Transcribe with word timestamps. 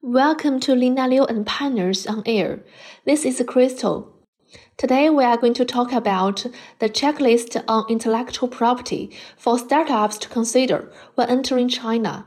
Welcome 0.00 0.60
to 0.60 0.76
Linda 0.76 1.08
Liu 1.08 1.24
and 1.24 1.44
Partners 1.44 2.06
on 2.06 2.22
Air. 2.24 2.60
This 3.04 3.24
is 3.24 3.42
Crystal. 3.44 4.14
Today 4.76 5.10
we 5.10 5.24
are 5.24 5.36
going 5.36 5.54
to 5.54 5.64
talk 5.64 5.90
about 5.90 6.46
the 6.78 6.88
checklist 6.88 7.60
on 7.66 7.84
intellectual 7.90 8.48
property 8.48 9.10
for 9.36 9.58
startups 9.58 10.16
to 10.18 10.28
consider 10.28 10.92
when 11.16 11.28
entering 11.28 11.68
China. 11.68 12.26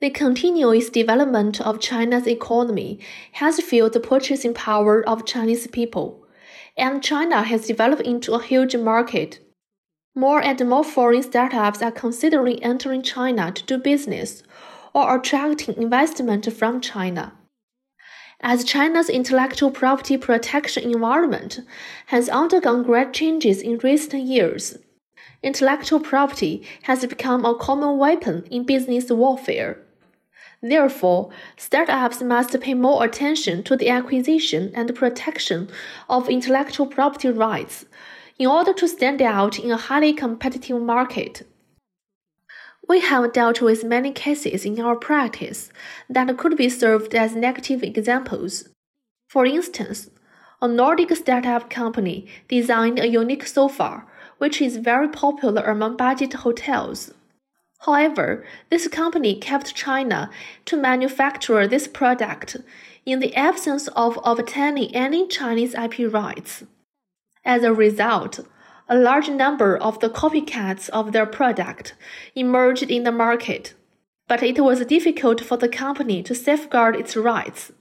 The 0.00 0.08
continuous 0.08 0.88
development 0.88 1.60
of 1.60 1.80
China's 1.80 2.26
economy 2.26 2.98
has 3.32 3.60
fueled 3.60 3.92
the 3.92 4.00
purchasing 4.00 4.54
power 4.54 5.06
of 5.06 5.26
Chinese 5.26 5.66
people, 5.66 6.24
and 6.78 7.04
China 7.04 7.42
has 7.42 7.66
developed 7.66 8.06
into 8.06 8.32
a 8.32 8.42
huge 8.42 8.74
market. 8.74 9.40
More 10.14 10.42
and 10.42 10.66
more 10.66 10.82
foreign 10.82 11.22
startups 11.22 11.82
are 11.82 11.92
considering 11.92 12.62
entering 12.62 13.02
China 13.02 13.52
to 13.52 13.64
do 13.64 13.76
business 13.76 14.42
or 14.96 15.14
attracting 15.14 15.76
investment 15.76 16.50
from 16.50 16.80
China. 16.80 17.34
As 18.40 18.64
China's 18.64 19.10
intellectual 19.10 19.70
property 19.70 20.16
protection 20.16 20.90
environment 20.90 21.60
has 22.06 22.30
undergone 22.30 22.82
great 22.82 23.12
changes 23.12 23.60
in 23.60 23.76
recent 23.78 24.22
years, 24.22 24.78
intellectual 25.42 26.00
property 26.00 26.66
has 26.84 27.04
become 27.04 27.44
a 27.44 27.54
common 27.54 27.98
weapon 27.98 28.46
in 28.50 28.64
business 28.64 29.10
warfare. 29.10 29.82
Therefore, 30.62 31.28
startups 31.58 32.22
must 32.22 32.58
pay 32.60 32.72
more 32.72 33.04
attention 33.04 33.62
to 33.64 33.76
the 33.76 33.90
acquisition 33.90 34.72
and 34.74 34.94
protection 34.94 35.68
of 36.08 36.30
intellectual 36.30 36.86
property 36.86 37.28
rights 37.28 37.84
in 38.38 38.46
order 38.46 38.72
to 38.72 38.88
stand 38.88 39.20
out 39.20 39.58
in 39.58 39.70
a 39.70 39.76
highly 39.76 40.14
competitive 40.14 40.80
market. 40.80 41.42
We 42.88 43.00
have 43.00 43.32
dealt 43.32 43.60
with 43.60 43.84
many 43.84 44.12
cases 44.12 44.64
in 44.64 44.80
our 44.80 44.96
practice 44.96 45.70
that 46.08 46.36
could 46.38 46.56
be 46.56 46.68
served 46.68 47.14
as 47.14 47.34
negative 47.34 47.82
examples. 47.82 48.68
For 49.28 49.44
instance, 49.44 50.08
a 50.62 50.68
Nordic 50.68 51.14
startup 51.16 51.68
company 51.68 52.26
designed 52.48 52.98
a 52.98 53.08
unique 53.08 53.46
sofa, 53.46 54.04
which 54.38 54.62
is 54.62 54.76
very 54.76 55.08
popular 55.08 55.62
among 55.64 55.96
budget 55.96 56.32
hotels. 56.32 57.12
However, 57.80 58.44
this 58.70 58.88
company 58.88 59.34
kept 59.34 59.74
China 59.74 60.30
to 60.64 60.76
manufacture 60.76 61.66
this 61.66 61.86
product 61.88 62.56
in 63.04 63.20
the 63.20 63.34
absence 63.34 63.88
of 63.88 64.18
obtaining 64.24 64.94
any 64.94 65.26
Chinese 65.28 65.74
IP 65.74 66.12
rights. 66.12 66.64
As 67.44 67.62
a 67.62 67.72
result, 67.72 68.40
a 68.88 68.96
large 68.96 69.28
number 69.28 69.76
of 69.76 69.98
the 70.00 70.08
copycats 70.08 70.88
of 70.90 71.12
their 71.12 71.26
product 71.26 71.94
emerged 72.34 72.84
in 72.84 73.02
the 73.02 73.12
market, 73.12 73.74
but 74.28 74.42
it 74.42 74.60
was 74.60 74.86
difficult 74.86 75.40
for 75.40 75.56
the 75.56 75.68
company 75.68 76.22
to 76.22 76.34
safeguard 76.34 76.94
its 76.94 77.16
rights. 77.16 77.72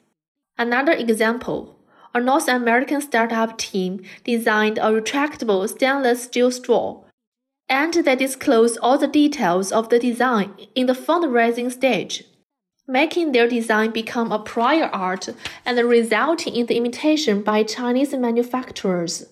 Another 0.58 0.94
example 0.94 1.76
a 2.16 2.22
North 2.22 2.48
American 2.48 3.02
startup 3.02 3.58
team 3.58 4.02
designed 4.24 4.78
a 4.78 4.84
retractable 4.84 5.68
stainless 5.68 6.24
steel 6.24 6.50
straw, 6.50 7.04
and 7.68 7.94
they 7.94 8.16
disclosed 8.16 8.78
all 8.82 8.98
the 8.98 9.08
details 9.08 9.72
of 9.72 9.90
the 9.90 10.00
design 10.00 10.54
in 10.76 10.86
the 10.86 10.94
fundraising 10.94 11.70
stage, 11.70 12.24
making 12.88 13.34
their 13.34 13.50
design 13.50 13.92
become 13.92 14.32
a 14.32 14.40
prior 14.40 14.86
art 14.86 15.28
and 15.66 15.78
resulting 15.90 16.56
in 16.56 16.68
the 16.68 16.78
imitation 16.78 17.44
by 17.44 17.64
Chinese 17.64 18.14
manufacturers. 18.14 19.26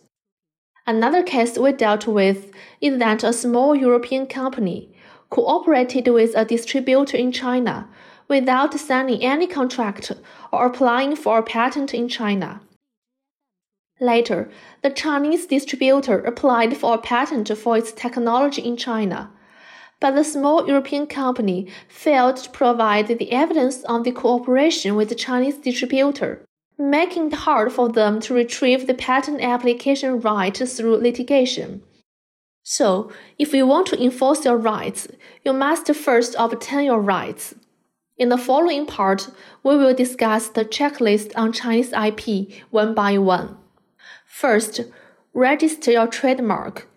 Another 0.85 1.23
case 1.23 1.57
we 1.57 1.71
dealt 1.71 2.07
with 2.07 2.51
is 2.81 2.99
that 2.99 3.23
a 3.23 3.31
small 3.31 3.73
European 3.73 4.27
company 4.27 4.93
cooperated 5.29 6.09
with 6.09 6.35
a 6.35 6.43
distributor 6.43 7.15
in 7.15 7.31
China 7.31 7.87
without 8.27 8.73
signing 8.77 9.23
any 9.23 9.47
contract 9.47 10.11
or 10.51 10.65
applying 10.65 11.15
for 11.15 11.37
a 11.37 11.43
patent 11.43 11.93
in 11.93 12.09
China. 12.09 12.61
Later, 14.01 14.51
the 14.81 14.89
Chinese 14.89 15.45
distributor 15.45 16.19
applied 16.19 16.75
for 16.75 16.95
a 16.95 17.01
patent 17.01 17.47
for 17.57 17.77
its 17.77 17.93
technology 17.93 18.61
in 18.61 18.75
China, 18.75 19.31
but 20.01 20.15
the 20.15 20.23
small 20.25 20.67
European 20.67 21.07
company 21.07 21.69
failed 21.87 22.35
to 22.37 22.49
provide 22.49 23.07
the 23.07 23.31
evidence 23.31 23.85
on 23.85 24.03
the 24.03 24.11
cooperation 24.11 24.95
with 24.95 25.07
the 25.07 25.15
Chinese 25.15 25.57
distributor 25.57 26.45
making 26.77 27.27
it 27.27 27.33
hard 27.33 27.71
for 27.71 27.89
them 27.89 28.19
to 28.21 28.33
retrieve 28.33 28.87
the 28.87 28.93
patent 28.93 29.41
application 29.41 30.19
right 30.19 30.55
through 30.55 30.97
litigation. 30.97 31.81
So, 32.63 33.11
if 33.37 33.53
you 33.53 33.67
want 33.67 33.87
to 33.87 34.01
enforce 34.01 34.45
your 34.45 34.57
rights, 34.57 35.07
you 35.43 35.53
must 35.53 35.93
first 35.93 36.35
obtain 36.39 36.85
your 36.85 37.01
rights. 37.01 37.53
In 38.17 38.29
the 38.29 38.37
following 38.37 38.85
part, 38.85 39.29
we 39.63 39.75
will 39.75 39.93
discuss 39.93 40.47
the 40.47 40.63
checklist 40.63 41.31
on 41.35 41.51
Chinese 41.51 41.91
IP 41.91 42.63
one 42.69 42.93
by 42.93 43.17
one. 43.17 43.57
First, 44.25 44.81
register 45.33 45.91
your 45.91 46.07
trademark. 46.07 46.87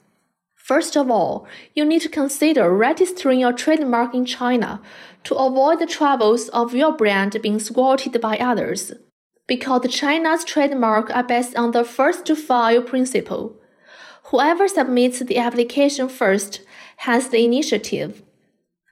First 0.54 0.96
of 0.96 1.10
all, 1.10 1.46
you 1.74 1.84
need 1.84 2.02
to 2.02 2.08
consider 2.08 2.74
registering 2.74 3.40
your 3.40 3.52
trademark 3.52 4.14
in 4.14 4.24
China 4.24 4.80
to 5.24 5.34
avoid 5.34 5.78
the 5.78 5.86
troubles 5.86 6.48
of 6.50 6.74
your 6.74 6.92
brand 6.92 7.36
being 7.42 7.58
squatted 7.58 8.20
by 8.20 8.36
others 8.36 8.92
because 9.46 9.88
China's 9.88 10.44
trademark 10.44 11.10
are 11.10 11.22
based 11.22 11.56
on 11.56 11.70
the 11.70 11.84
first 11.84 12.26
to 12.26 12.36
file 12.36 12.82
principle. 12.82 13.56
Whoever 14.24 14.66
submits 14.66 15.20
the 15.20 15.38
application 15.38 16.08
first 16.08 16.62
has 16.98 17.28
the 17.28 17.44
initiative. 17.44 18.22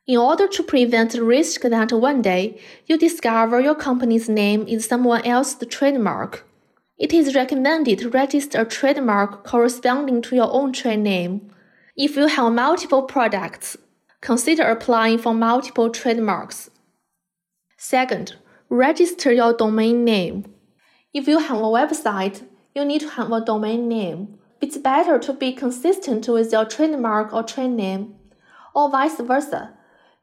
In 0.07 0.19
order 0.19 0.47
to 0.47 0.63
prevent 0.63 1.13
the 1.13 1.25
risk 1.25 1.63
that 1.63 1.93
one 1.93 2.23
day 2.23 2.61
you 2.87 2.99
discover 2.99 3.61
your 3.61 3.75
company's 3.75 4.29
name 4.29 4.67
is 4.69 4.85
someone 4.85 5.25
else's 5.25 5.67
trademark, 5.69 6.47
it 6.99 7.13
is 7.13 7.35
recommended 7.35 7.99
to 7.99 8.11
register 8.11 8.61
a 8.61 8.65
trademark 8.65 9.45
corresponding 9.45 10.23
to 10.23 10.37
your 10.37 10.53
own 10.53 10.73
trade 10.73 11.01
name. 11.01 11.51
If 11.97 12.17
you 12.17 12.27
have 12.27 12.53
multiple 12.53 13.03
products, 13.03 13.77
consider 14.21 14.63
applying 14.65 15.19
for 15.19 15.35
multiple 15.35 15.91
trademarks. 15.91 16.71
Second, 17.77 18.37
register 18.69 19.33
your 19.33 19.53
domain 19.53 20.05
name. 20.05 20.45
If 21.13 21.29
you 21.29 21.39
have 21.39 21.59
a 21.59 21.63
website, 21.63 22.43
you 22.75 22.85
need 22.85 23.03
to 23.03 23.11
have 23.11 23.31
a 23.31 23.45
domain 23.45 23.89
name. 23.89 24.39
It's 24.61 24.79
better 24.79 25.19
to 25.19 25.33
be 25.33 25.53
consistent 25.53 26.29
with 26.29 26.53
your 26.53 26.65
trademark 26.65 27.33
or 27.33 27.43
trade 27.43 27.71
name, 27.71 28.15
or 28.75 28.91
vice 28.91 29.21
versa. 29.21 29.75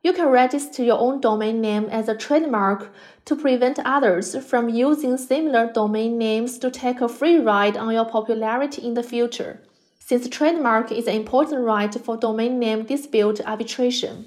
You 0.04 0.14
can 0.14 0.30
register 0.30 0.84
your 0.84 1.00
own 1.00 1.22
domain 1.22 1.62
name 1.62 1.86
as 1.86 2.10
a 2.10 2.18
trademark 2.18 2.92
to 3.26 3.36
prevent 3.36 3.80
others 3.86 4.36
from 4.44 4.68
using 4.68 5.16
similar 5.18 5.72
domain 5.72 6.18
names 6.18 6.58
to 6.58 6.72
take 6.72 7.02
a 7.02 7.08
free 7.08 7.38
ride 7.38 7.78
on 7.78 7.94
your 7.94 8.06
popularity 8.06 8.82
in 8.82 8.96
the 8.96 9.04
future, 9.04 9.62
since 10.00 10.28
trademark 10.28 10.92
is 10.92 11.08
an 11.08 11.16
important 11.16 11.62
right 11.62 11.94
for 11.94 12.18
domain 12.18 12.58
name 12.58 12.84
dispute 12.84 13.40
arbitration. 13.46 14.26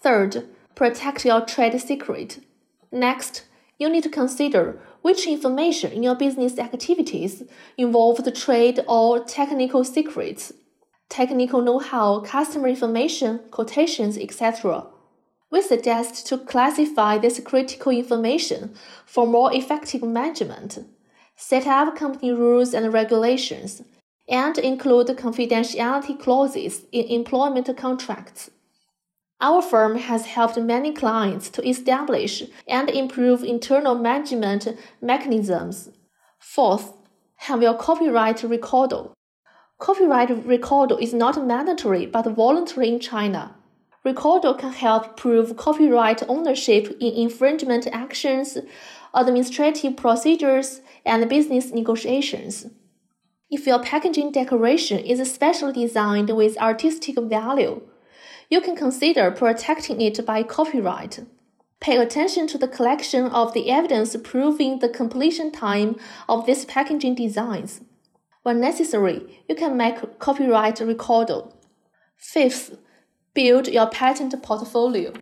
Third, 0.00 0.48
protect 0.74 1.26
your 1.26 1.42
trade 1.42 1.78
secret. 1.78 2.40
Next, 2.92 3.46
you 3.78 3.88
need 3.88 4.02
to 4.02 4.10
consider 4.10 4.78
which 5.00 5.26
information 5.26 5.92
in 5.92 6.02
your 6.02 6.14
business 6.14 6.58
activities 6.58 7.42
involve 7.78 8.22
the 8.22 8.30
trade 8.30 8.80
or 8.86 9.24
technical 9.24 9.82
secrets, 9.82 10.52
technical 11.08 11.62
know-how, 11.62 12.20
customer 12.20 12.68
information, 12.68 13.40
quotations, 13.50 14.18
etc. 14.18 14.86
We 15.50 15.62
suggest 15.62 16.26
to 16.28 16.38
classify 16.38 17.18
this 17.18 17.40
critical 17.40 17.92
information 17.92 18.74
for 19.06 19.26
more 19.26 19.52
effective 19.54 20.02
management, 20.02 20.78
set 21.34 21.66
up 21.66 21.96
company 21.96 22.30
rules 22.30 22.74
and 22.74 22.92
regulations, 22.92 23.82
and 24.28 24.56
include 24.58 25.08
confidentiality 25.08 26.18
clauses 26.18 26.84
in 26.92 27.06
employment 27.06 27.74
contracts. 27.76 28.50
Our 29.42 29.60
firm 29.60 29.96
has 29.96 30.26
helped 30.26 30.56
many 30.56 30.92
clients 30.92 31.50
to 31.50 31.68
establish 31.68 32.44
and 32.68 32.88
improve 32.88 33.42
internal 33.42 33.96
management 33.96 34.68
mechanisms. 35.00 35.90
Fourth, 36.38 36.92
have 37.38 37.60
your 37.60 37.74
copyright 37.74 38.44
recorded. 38.44 39.10
Copyright 39.80 40.46
record 40.46 40.92
is 41.00 41.12
not 41.12 41.44
mandatory 41.44 42.06
but 42.06 42.32
voluntary 42.36 42.88
in 42.88 43.00
China. 43.00 43.56
Recorder 44.04 44.54
can 44.54 44.72
help 44.72 45.16
prove 45.16 45.56
copyright 45.56 46.22
ownership 46.28 46.96
in 47.00 47.12
infringement 47.12 47.88
actions, 47.92 48.58
administrative 49.12 49.96
procedures, 49.96 50.82
and 51.04 51.28
business 51.28 51.72
negotiations. 51.72 52.66
If 53.50 53.66
your 53.66 53.82
packaging 53.82 54.30
decoration 54.30 55.00
is 55.00 55.32
specially 55.32 55.72
designed 55.72 56.30
with 56.30 56.56
artistic 56.58 57.18
value, 57.18 57.82
you 58.50 58.60
can 58.60 58.76
consider 58.76 59.30
protecting 59.30 60.00
it 60.00 60.24
by 60.26 60.42
copyright. 60.42 61.20
Pay 61.80 61.96
attention 61.96 62.46
to 62.46 62.58
the 62.58 62.68
collection 62.68 63.26
of 63.26 63.54
the 63.54 63.70
evidence 63.70 64.16
proving 64.22 64.78
the 64.78 64.88
completion 64.88 65.50
time 65.50 65.96
of 66.28 66.46
these 66.46 66.64
packaging 66.64 67.16
designs. 67.16 67.80
When 68.42 68.60
necessary, 68.60 69.42
you 69.48 69.54
can 69.54 69.76
make 69.76 70.18
copyright 70.18 70.80
recorded. 70.80 71.44
Fifth, 72.16 72.78
build 73.34 73.68
your 73.68 73.88
patent 73.88 74.40
portfolio. 74.42 75.12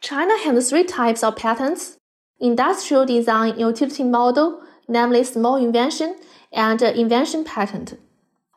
China 0.00 0.38
has 0.38 0.70
three 0.70 0.84
types 0.84 1.22
of 1.22 1.36
patents 1.36 1.96
industrial 2.38 3.06
design 3.06 3.58
utility 3.58 4.04
model, 4.04 4.62
namely 4.88 5.24
small 5.24 5.56
invention, 5.56 6.16
and 6.52 6.82
invention 6.82 7.44
patent. 7.44 7.94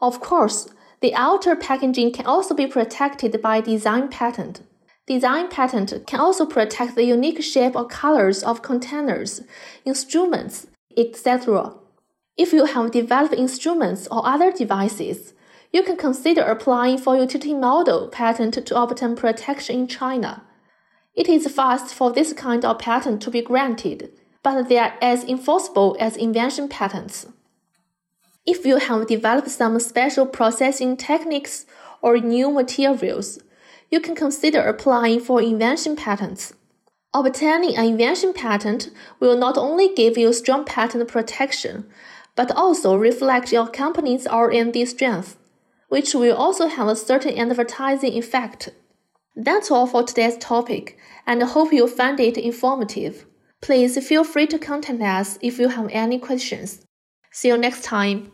Of 0.01 0.19
course, 0.19 0.69
the 1.01 1.16
outer 1.16 1.56
packaging 1.56 2.12
can 2.12 2.25
also 2.25 2.54
be 2.54 2.68
protected 2.68 3.42
by 3.42 3.62
design 3.62 4.10
patent. 4.10 4.62
Design 5.07 5.48
patent 5.48 5.94
can 6.06 6.19
also 6.19 6.46
protect 6.46 6.96
the 6.96 7.06
unique 7.06 7.42
shape 7.42 7.75
or 7.75 7.88
colors 7.88 8.44
of 8.44 8.62
containers, 8.62 9.42
instruments, 9.86 10.68
etc. 10.96 11.74
If 12.38 12.54
you 12.54 12.66
have 12.66 12.92
developed 12.92 13.34
instruments 13.34 14.07
or 14.12 14.25
other 14.25 14.51
devices, 14.51 15.34
you 15.72 15.84
can 15.84 15.98
consider 15.98 16.42
applying 16.42 16.98
for 16.98 17.16
utility 17.16 17.54
model 17.54 18.07
patent 18.07 18.54
to 18.66 18.81
obtain 18.81 19.16
protection 19.16 19.75
in 19.75 19.88
China. 19.88 20.44
It 21.16 21.28
is 21.28 21.48
fast 21.48 21.94
for 21.94 22.12
this 22.12 22.34
kind 22.34 22.63
of 22.63 22.80
patent 22.80 23.22
to 23.24 23.31
be 23.31 23.42
granted, 23.42 24.12
but 24.44 24.69
they 24.69 24.78
are 24.78 24.94
as 25.02 25.24
enforceable 25.24 25.98
as 26.00 26.18
invention 26.18 26.69
patents. 26.69 27.28
If 28.51 28.66
you 28.66 28.78
have 28.78 29.06
developed 29.06 29.51
some 29.51 29.80
special 29.80 30.25
processing 30.25 30.98
techniques 30.98 31.68
or 32.01 32.18
new 32.18 32.50
materials, 32.50 33.38
you 33.92 34.00
can 34.00 34.16
consider 34.16 34.62
applying 34.63 35.19
for 35.19 35.40
invention 35.40 35.96
patents. 35.96 36.56
Obtaining 37.13 37.78
an 37.78 37.86
invention 37.86 38.34
patent 38.34 38.90
will 39.19 39.38
not 39.38 39.56
only 39.56 39.94
give 39.94 40.18
you 40.18 40.34
strong 40.34 40.66
patent 40.66 41.07
protection, 41.07 41.86
but 42.36 42.50
also 42.56 42.96
reflect 42.96 43.51
your 43.51 43.68
company's 43.68 44.25
R&D 44.25 44.84
strength, 44.86 45.38
which 45.90 46.16
will 46.16 46.36
also 46.36 46.66
have 46.68 46.88
a 46.88 46.95
certain 46.95 47.38
advertising 47.38 48.13
effect. 48.13 48.69
That's 49.36 49.69
all 49.69 49.86
for 49.86 50.02
today's 50.02 50.40
topic, 50.40 50.98
and 51.28 51.44
I 51.44 51.45
hope 51.45 51.72
you 51.72 51.86
find 51.86 52.19
it 52.19 52.36
informative. 52.36 53.28
Please 53.62 53.94
feel 54.07 54.24
free 54.24 54.48
to 54.48 54.57
contact 54.57 55.02
us 55.02 55.38
if 55.40 55.60
you 55.60 55.68
have 55.68 55.90
any 55.92 56.18
questions. 56.18 56.84
See 57.31 57.50
you 57.50 57.57
next 57.57 57.84
time. 57.84 58.31